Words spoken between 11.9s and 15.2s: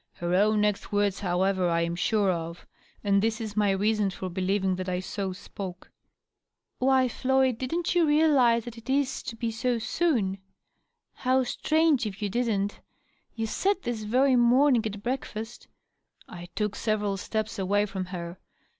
if you didn't! You said this very morning, at